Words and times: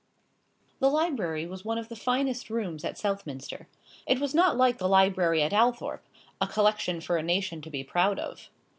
The 0.79 0.89
library 0.89 1.45
was 1.45 1.63
one 1.63 1.77
of 1.77 1.87
the 1.87 1.95
finest 1.95 2.49
rooms 2.49 2.83
at 2.83 2.97
Southminster. 2.97 3.67
It 4.07 4.19
was 4.19 4.33
not 4.33 4.57
like 4.57 4.79
the 4.79 4.89
library 4.89 5.43
at 5.43 5.53
Althorpe 5.53 6.07
a 6.41 6.47
collection 6.47 7.01
for 7.01 7.17
a 7.17 7.21
nation 7.21 7.61
to 7.61 7.69
be 7.69 7.83
proud 7.83 8.17
of. 8.17 8.49